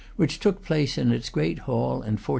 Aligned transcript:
which 0.15 0.39
took 0.39 0.63
place 0.63 0.97
in 0.97 1.11
its 1.11 1.29
great 1.29 1.59
hall 1.59 2.01
in 2.01 2.17
1491. 2.17 2.21